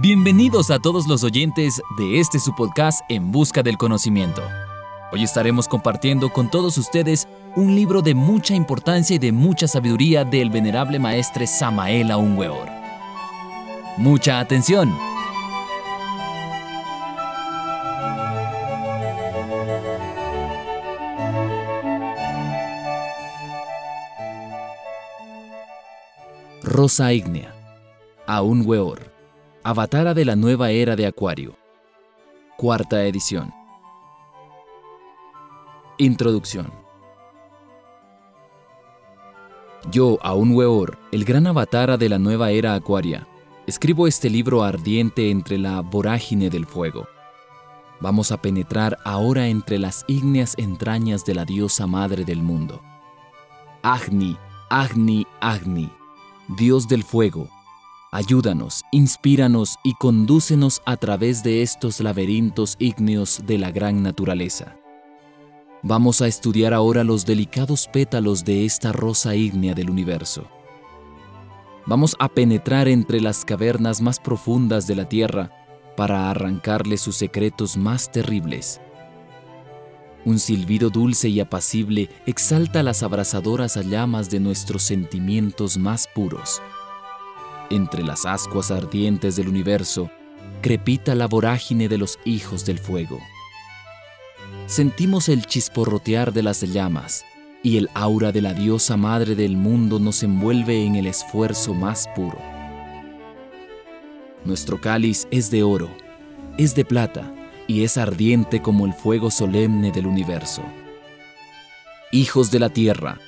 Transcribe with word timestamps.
Bienvenidos 0.00 0.72
a 0.72 0.80
todos 0.80 1.06
los 1.06 1.22
oyentes 1.22 1.80
de 1.96 2.18
este 2.18 2.40
su 2.40 2.52
podcast 2.52 3.02
En 3.08 3.30
Busca 3.30 3.62
del 3.62 3.78
Conocimiento. 3.78 4.42
Hoy 5.12 5.22
estaremos 5.22 5.68
compartiendo 5.68 6.32
con 6.32 6.50
todos 6.50 6.76
ustedes 6.78 7.28
un 7.54 7.76
libro 7.76 8.02
de 8.02 8.16
mucha 8.16 8.56
importancia 8.56 9.14
y 9.14 9.20
de 9.20 9.30
mucha 9.30 9.68
sabiduría 9.68 10.24
del 10.24 10.50
venerable 10.50 10.98
maestre 10.98 11.46
Samael 11.46 12.10
Aunweor. 12.10 12.68
Mucha 13.96 14.40
atención. 14.40 14.92
Rosa 26.64 27.12
ígnea, 27.12 27.54
Aunweor. 28.26 29.13
Avatara 29.66 30.12
de 30.12 30.26
la 30.26 30.36
nueva 30.36 30.72
era 30.72 30.94
de 30.94 31.06
Acuario. 31.06 31.56
Cuarta 32.58 33.02
edición. 33.06 33.50
Introducción. 35.96 36.70
Yo, 39.90 40.18
Aun 40.20 40.54
Weor, 40.54 40.98
el 41.12 41.24
gran 41.24 41.46
avatara 41.46 41.96
de 41.96 42.10
la 42.10 42.18
nueva 42.18 42.50
era 42.50 42.74
acuaria, 42.74 43.26
escribo 43.66 44.06
este 44.06 44.28
libro 44.28 44.62
ardiente 44.62 45.30
entre 45.30 45.56
la 45.56 45.80
vorágine 45.80 46.50
del 46.50 46.66
fuego. 46.66 47.08
Vamos 48.00 48.32
a 48.32 48.42
penetrar 48.42 48.98
ahora 49.02 49.48
entre 49.48 49.78
las 49.78 50.04
ígneas 50.08 50.58
entrañas 50.58 51.24
de 51.24 51.36
la 51.36 51.46
diosa 51.46 51.86
madre 51.86 52.26
del 52.26 52.42
mundo. 52.42 52.82
Agni, 53.82 54.36
Agni, 54.68 55.26
Agni, 55.40 55.90
Dios 56.48 56.86
del 56.86 57.02
fuego, 57.02 57.48
Ayúdanos, 58.14 58.84
inspíranos 58.92 59.76
y 59.82 59.94
condúcenos 59.94 60.82
a 60.86 60.96
través 60.96 61.42
de 61.42 61.62
estos 61.62 61.98
laberintos 61.98 62.76
ígneos 62.78 63.42
de 63.44 63.58
la 63.58 63.72
gran 63.72 64.04
naturaleza. 64.04 64.76
Vamos 65.82 66.22
a 66.22 66.28
estudiar 66.28 66.74
ahora 66.74 67.02
los 67.02 67.26
delicados 67.26 67.88
pétalos 67.92 68.44
de 68.44 68.64
esta 68.66 68.92
rosa 68.92 69.34
ígnea 69.34 69.74
del 69.74 69.90
universo. 69.90 70.46
Vamos 71.86 72.14
a 72.20 72.28
penetrar 72.28 72.86
entre 72.86 73.20
las 73.20 73.44
cavernas 73.44 74.00
más 74.00 74.20
profundas 74.20 74.86
de 74.86 74.94
la 74.94 75.08
Tierra 75.08 75.50
para 75.96 76.30
arrancarle 76.30 76.98
sus 76.98 77.16
secretos 77.16 77.76
más 77.76 78.12
terribles. 78.12 78.80
Un 80.24 80.38
silbido 80.38 80.88
dulce 80.88 81.30
y 81.30 81.40
apacible 81.40 82.08
exalta 82.26 82.84
las 82.84 83.02
abrasadoras 83.02 83.74
llamas 83.74 84.30
de 84.30 84.38
nuestros 84.38 84.84
sentimientos 84.84 85.76
más 85.78 86.08
puros. 86.14 86.62
Entre 87.74 88.04
las 88.04 88.24
ascuas 88.24 88.70
ardientes 88.70 89.34
del 89.34 89.48
universo, 89.48 90.08
crepita 90.62 91.16
la 91.16 91.26
vorágine 91.26 91.88
de 91.88 91.98
los 91.98 92.20
hijos 92.24 92.64
del 92.64 92.78
fuego. 92.78 93.18
Sentimos 94.66 95.28
el 95.28 95.44
chisporrotear 95.44 96.32
de 96.32 96.44
las 96.44 96.60
llamas 96.60 97.24
y 97.64 97.76
el 97.78 97.90
aura 97.94 98.30
de 98.30 98.42
la 98.42 98.54
diosa 98.54 98.96
madre 98.96 99.34
del 99.34 99.56
mundo 99.56 99.98
nos 99.98 100.22
envuelve 100.22 100.86
en 100.86 100.94
el 100.94 101.08
esfuerzo 101.08 101.74
más 101.74 102.08
puro. 102.14 102.38
Nuestro 104.44 104.80
cáliz 104.80 105.26
es 105.32 105.50
de 105.50 105.64
oro, 105.64 105.90
es 106.56 106.76
de 106.76 106.84
plata 106.84 107.34
y 107.66 107.82
es 107.82 107.98
ardiente 107.98 108.62
como 108.62 108.86
el 108.86 108.94
fuego 108.94 109.32
solemne 109.32 109.90
del 109.90 110.06
universo. 110.06 110.62
Hijos 112.12 112.52
de 112.52 112.60
la 112.60 112.68
tierra, 112.68 113.18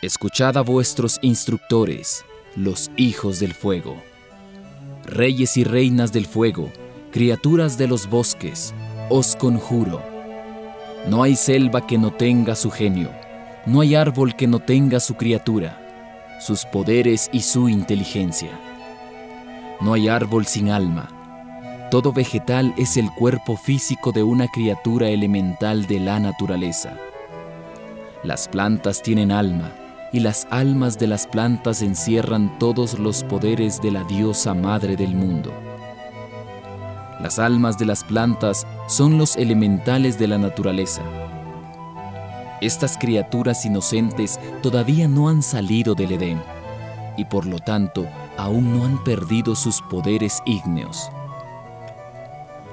escuchad 0.00 0.56
a 0.56 0.62
vuestros 0.62 1.18
instructores, 1.20 2.24
los 2.56 2.90
hijos 2.96 3.38
del 3.40 3.54
fuego. 3.54 3.96
Reyes 5.04 5.56
y 5.56 5.64
reinas 5.64 6.12
del 6.12 6.26
fuego, 6.26 6.70
criaturas 7.12 7.78
de 7.78 7.86
los 7.86 8.08
bosques, 8.08 8.74
os 9.08 9.36
conjuro. 9.36 10.02
No 11.08 11.22
hay 11.22 11.36
selva 11.36 11.86
que 11.86 11.98
no 11.98 12.12
tenga 12.12 12.54
su 12.54 12.70
genio, 12.70 13.10
no 13.66 13.80
hay 13.80 13.94
árbol 13.94 14.36
que 14.36 14.46
no 14.46 14.58
tenga 14.58 15.00
su 15.00 15.14
criatura, 15.14 16.38
sus 16.40 16.64
poderes 16.64 17.30
y 17.32 17.40
su 17.40 17.68
inteligencia. 17.68 18.50
No 19.80 19.94
hay 19.94 20.08
árbol 20.08 20.46
sin 20.46 20.70
alma. 20.70 21.08
Todo 21.90 22.12
vegetal 22.12 22.74
es 22.76 22.96
el 22.96 23.10
cuerpo 23.10 23.56
físico 23.56 24.12
de 24.12 24.22
una 24.22 24.46
criatura 24.48 25.08
elemental 25.08 25.86
de 25.86 26.00
la 26.00 26.20
naturaleza. 26.20 26.96
Las 28.22 28.46
plantas 28.46 29.02
tienen 29.02 29.32
alma, 29.32 29.72
y 30.12 30.20
las 30.20 30.46
almas 30.50 30.98
de 30.98 31.06
las 31.06 31.26
plantas 31.26 31.82
encierran 31.82 32.58
todos 32.58 32.98
los 32.98 33.22
poderes 33.24 33.80
de 33.80 33.90
la 33.90 34.04
diosa 34.04 34.54
madre 34.54 34.96
del 34.96 35.14
mundo. 35.14 35.52
Las 37.20 37.38
almas 37.38 37.78
de 37.78 37.86
las 37.86 38.02
plantas 38.02 38.66
son 38.88 39.18
los 39.18 39.36
elementales 39.36 40.18
de 40.18 40.26
la 40.26 40.38
naturaleza. 40.38 41.02
Estas 42.60 42.98
criaturas 42.98 43.64
inocentes 43.64 44.40
todavía 44.62 45.06
no 45.06 45.28
han 45.28 45.42
salido 45.42 45.94
del 45.94 46.12
Edén 46.12 46.42
y 47.16 47.24
por 47.24 47.46
lo 47.46 47.58
tanto 47.58 48.06
aún 48.36 48.76
no 48.76 48.84
han 48.84 49.02
perdido 49.04 49.54
sus 49.54 49.80
poderes 49.82 50.42
ígneos. 50.46 51.10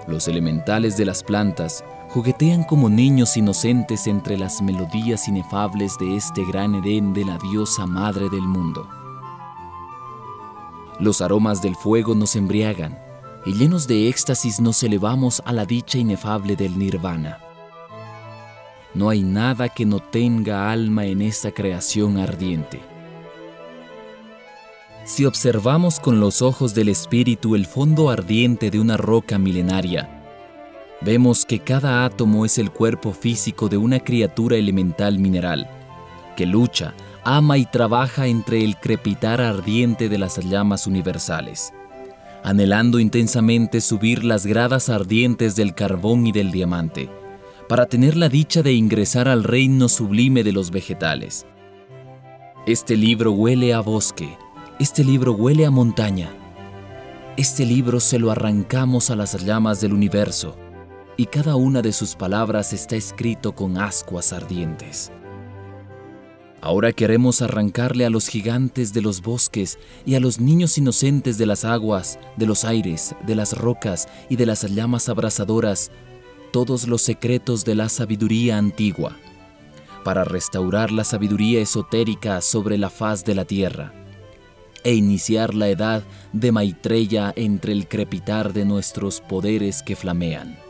Los 0.08 0.28
elementales 0.28 0.96
de 0.96 1.06
las 1.06 1.24
plantas 1.24 1.84
juguetean 2.18 2.64
como 2.64 2.90
niños 2.90 3.38
inocentes 3.38 4.08
entre 4.08 4.40
las 4.40 4.60
melodías 4.60 5.28
inefables 5.28 6.00
de 6.00 6.16
este 6.16 6.44
gran 6.44 6.74
Edén 6.74 7.14
de 7.14 7.24
la 7.24 7.38
diosa 7.38 7.86
madre 7.86 8.28
del 8.32 8.42
mundo. 8.42 8.90
Los 11.00 11.22
aromas 11.22 11.62
del 11.62 11.76
fuego 11.76 12.16
nos 12.16 12.36
embriagan 12.36 12.98
y 13.46 13.54
llenos 13.54 13.86
de 13.86 14.10
éxtasis 14.10 14.60
nos 14.60 14.82
elevamos 14.82 15.44
a 15.46 15.54
la 15.54 15.68
dicha 15.68 16.00
inefable 16.00 16.56
del 16.56 16.80
nirvana. 16.80 17.38
No 18.96 19.10
hay 19.10 19.22
nada 19.22 19.70
que 19.70 19.86
no 19.86 20.00
tenga 20.00 20.72
alma 20.72 21.06
en 21.06 21.22
esta 21.22 21.52
creación 21.52 22.18
ardiente. 22.18 22.82
Si 25.06 25.24
observamos 25.24 26.00
con 26.00 26.20
los 26.20 26.42
ojos 26.42 26.74
del 26.74 26.90
espíritu 26.90 27.54
el 27.54 27.68
fondo 27.68 28.10
ardiente 28.10 28.72
de 28.72 28.80
una 28.80 28.98
roca 28.98 29.38
milenaria, 29.38 30.17
vemos 31.02 31.46
que 31.46 31.60
cada 31.60 32.06
átomo 32.06 32.46
es 32.46 32.58
el 32.58 32.72
cuerpo 32.72 33.14
físico 33.14 33.70
de 33.70 33.78
una 33.78 34.00
criatura 34.00 34.58
elemental 34.58 35.20
mineral, 35.20 35.70
que 36.36 36.46
lucha, 36.46 36.94
ama 37.24 37.58
y 37.58 37.66
trabaja 37.66 38.28
entre 38.28 38.64
el 38.64 38.78
crepitar 38.78 39.42
ardiente 39.42 40.10
de 40.10 40.18
las 40.18 40.38
llamas 40.38 40.88
universales, 40.88 41.74
anhelando 42.44 43.00
intensamente 43.00 43.82
subir 43.82 44.24
las 44.24 44.46
gradas 44.46 44.90
ardientes 44.90 45.56
del 45.56 45.74
carbón 45.74 46.26
y 46.26 46.32
del 46.32 46.52
diamante, 46.52 47.10
para 47.68 47.86
tener 47.86 48.16
la 48.16 48.30
dicha 48.30 48.62
de 48.64 48.74
ingresar 48.74 49.28
al 49.28 49.44
reino 49.44 49.90
sublime 49.90 50.44
de 50.44 50.54
los 50.54 50.72
vegetales. 50.72 51.46
Este 52.66 52.96
libro 52.96 53.32
huele 53.32 53.74
a 53.74 53.82
bosque, 53.82 54.38
este 54.80 55.04
libro 55.04 55.34
huele 55.34 55.66
a 55.66 55.72
montaña, 55.72 56.30
este 57.36 57.66
libro 57.66 58.00
se 58.00 58.20
lo 58.20 58.32
arrancamos 58.32 59.10
a 59.10 59.16
las 59.16 59.44
llamas 59.44 59.82
del 59.82 59.94
universo, 59.94 60.58
y 61.18 61.26
cada 61.26 61.56
una 61.56 61.82
de 61.82 61.92
sus 61.92 62.16
palabras 62.16 62.72
está 62.74 62.96
escrito 62.96 63.54
con 63.54 63.78
ascuas 63.80 64.32
ardientes. 64.32 65.12
Ahora 66.62 66.92
queremos 66.92 67.42
arrancarle 67.42 68.06
a 68.06 68.10
los 68.10 68.28
gigantes 68.28 68.94
de 68.94 69.02
los 69.02 69.22
bosques 69.22 69.78
y 70.06 70.16
a 70.16 70.20
los 70.20 70.40
niños 70.40 70.78
inocentes 70.78 71.38
de 71.38 71.46
las 71.46 71.66
aguas, 71.66 72.20
de 72.36 72.46
los 72.46 72.66
aires, 72.66 73.16
de 73.26 73.36
las 73.36 73.58
rocas 73.58 74.08
y 74.30 74.36
de 74.36 74.46
las 74.46 74.64
llamas 74.64 75.10
abrasadoras 75.10 75.92
todos 76.52 76.88
los 76.88 77.02
secretos 77.02 77.66
de 77.66 77.76
la 77.76 77.90
sabiduría 77.90 78.58
antigua, 78.58 79.18
para 80.04 80.24
restaurar 80.24 80.92
la 80.92 81.04
sabiduría 81.04 81.62
esotérica 81.62 82.42
sobre 82.42 82.78
la 82.78 82.90
faz 82.90 83.24
de 83.26 83.36
la 83.36 83.46
tierra 83.46 83.94
e 84.84 84.94
iniciar 84.94 85.54
la 85.54 85.68
edad 85.68 86.04
de 86.32 86.52
Maitreya 86.52 87.34
entre 87.36 87.74
el 87.74 87.88
crepitar 87.88 88.54
de 88.54 88.64
nuestros 88.64 89.20
poderes 89.20 89.84
que 89.84 89.96
flamean. 89.96 90.67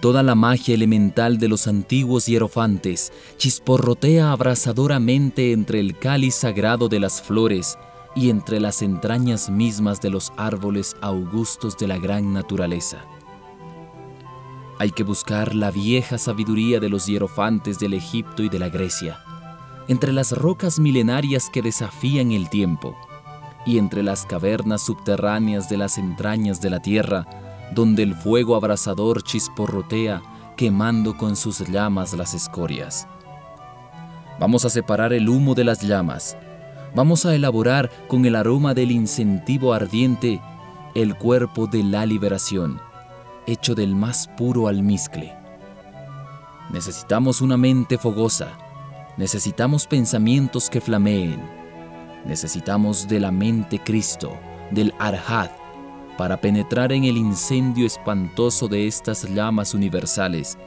Toda 0.00 0.22
la 0.22 0.34
magia 0.34 0.74
elemental 0.74 1.38
de 1.38 1.48
los 1.48 1.66
antiguos 1.66 2.24
hierofantes 2.24 3.12
chisporrotea 3.36 4.32
abrasadoramente 4.32 5.52
entre 5.52 5.78
el 5.78 5.98
cáliz 5.98 6.36
sagrado 6.36 6.88
de 6.88 7.00
las 7.00 7.20
flores 7.20 7.76
y 8.16 8.30
entre 8.30 8.60
las 8.60 8.80
entrañas 8.80 9.50
mismas 9.50 10.00
de 10.00 10.08
los 10.08 10.32
árboles 10.38 10.96
augustos 11.02 11.76
de 11.76 11.86
la 11.86 11.98
gran 11.98 12.32
naturaleza. 12.32 13.04
Hay 14.78 14.90
que 14.90 15.02
buscar 15.02 15.54
la 15.54 15.70
vieja 15.70 16.16
sabiduría 16.16 16.80
de 16.80 16.88
los 16.88 17.04
hierofantes 17.04 17.78
del 17.78 17.92
Egipto 17.92 18.42
y 18.42 18.48
de 18.48 18.58
la 18.58 18.70
Grecia, 18.70 19.18
entre 19.86 20.14
las 20.14 20.32
rocas 20.32 20.78
milenarias 20.78 21.50
que 21.50 21.60
desafían 21.60 22.32
el 22.32 22.48
tiempo, 22.48 22.96
y 23.66 23.76
entre 23.76 24.02
las 24.02 24.24
cavernas 24.24 24.80
subterráneas 24.80 25.68
de 25.68 25.76
las 25.76 25.98
entrañas 25.98 26.62
de 26.62 26.70
la 26.70 26.80
tierra, 26.80 27.26
donde 27.74 28.02
el 28.02 28.14
fuego 28.14 28.56
abrasador 28.56 29.22
chisporrotea, 29.22 30.22
quemando 30.56 31.16
con 31.16 31.36
sus 31.36 31.60
llamas 31.68 32.12
las 32.12 32.34
escorias. 32.34 33.06
Vamos 34.38 34.64
a 34.64 34.70
separar 34.70 35.12
el 35.12 35.28
humo 35.28 35.54
de 35.54 35.64
las 35.64 35.80
llamas. 35.80 36.36
Vamos 36.94 37.26
a 37.26 37.34
elaborar 37.34 37.90
con 38.08 38.24
el 38.24 38.34
aroma 38.34 38.74
del 38.74 38.90
incentivo 38.90 39.72
ardiente 39.72 40.40
el 40.94 41.14
cuerpo 41.16 41.66
de 41.66 41.84
la 41.84 42.04
liberación, 42.04 42.80
hecho 43.46 43.74
del 43.74 43.94
más 43.94 44.28
puro 44.36 44.66
almizcle. 44.66 45.36
Necesitamos 46.72 47.40
una 47.40 47.56
mente 47.56 47.96
fogosa, 47.98 48.58
necesitamos 49.16 49.86
pensamientos 49.86 50.70
que 50.70 50.80
flameen, 50.80 51.40
necesitamos 52.24 53.06
de 53.08 53.20
la 53.20 53.30
mente 53.30 53.78
Cristo, 53.78 54.36
del 54.70 54.94
Arhat, 54.98 55.50
para 56.20 56.38
penetrar 56.38 56.92
en 56.92 57.04
el 57.04 57.16
incendio 57.16 57.86
espantoso 57.86 58.68
de 58.68 58.86
estas 58.86 59.22
llamas 59.22 59.72
universales, 59.72 60.58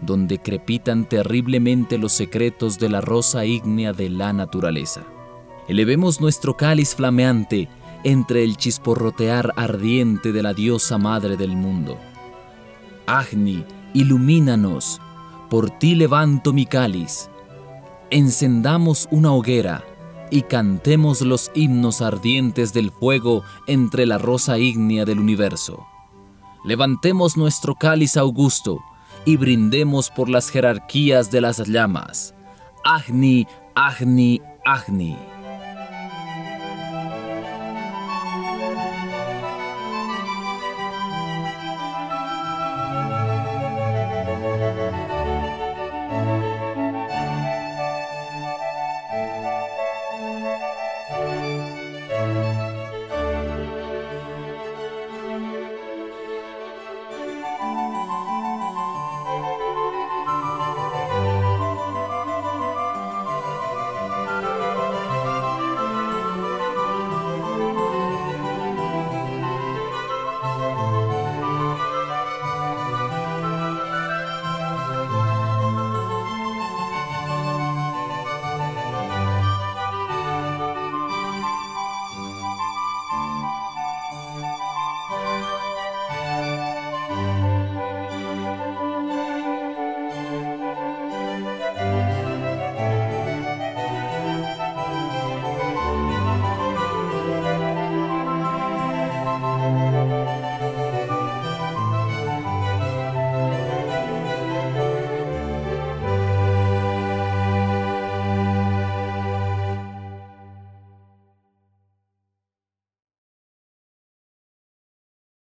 donde 0.00 0.38
crepitan 0.38 1.04
terriblemente 1.04 1.98
los 1.98 2.12
secretos 2.12 2.78
de 2.78 2.90
la 2.90 3.00
rosa 3.00 3.44
ígnea 3.44 3.92
de 3.92 4.08
la 4.08 4.32
naturaleza. 4.32 5.02
Elevemos 5.66 6.20
nuestro 6.20 6.56
cáliz 6.56 6.94
flameante 6.94 7.68
entre 8.04 8.44
el 8.44 8.56
chisporrotear 8.56 9.52
ardiente 9.56 10.30
de 10.30 10.44
la 10.44 10.54
diosa 10.54 10.96
madre 10.96 11.36
del 11.36 11.56
mundo. 11.56 11.98
Agni, 13.06 13.64
ilumínanos, 13.94 15.00
por 15.50 15.70
ti 15.70 15.96
levanto 15.96 16.52
mi 16.52 16.66
cáliz. 16.66 17.28
Encendamos 18.12 19.08
una 19.10 19.32
hoguera 19.32 19.82
y 20.30 20.42
cantemos 20.42 21.20
los 21.22 21.50
himnos 21.54 22.00
ardientes 22.00 22.72
del 22.72 22.90
fuego 22.90 23.42
entre 23.66 24.06
la 24.06 24.18
rosa 24.18 24.58
ígnea 24.58 25.04
del 25.04 25.18
universo. 25.18 25.86
Levantemos 26.64 27.36
nuestro 27.36 27.74
cáliz 27.74 28.16
augusto 28.16 28.80
y 29.24 29.36
brindemos 29.36 30.10
por 30.10 30.28
las 30.28 30.50
jerarquías 30.50 31.30
de 31.30 31.40
las 31.40 31.66
llamas. 31.66 32.34
Agni, 32.84 33.46
Agni, 33.74 34.40
Agni. 34.64 35.16